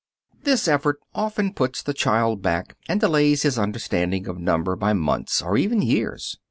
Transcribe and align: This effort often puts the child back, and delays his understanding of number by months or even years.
This 0.45 0.67
effort 0.67 0.97
often 1.13 1.53
puts 1.53 1.83
the 1.83 1.93
child 1.93 2.41
back, 2.41 2.75
and 2.89 2.99
delays 2.99 3.43
his 3.43 3.59
understanding 3.59 4.25
of 4.27 4.39
number 4.39 4.75
by 4.75 4.93
months 4.93 5.43
or 5.43 5.57
even 5.59 5.83
years. 5.83 6.39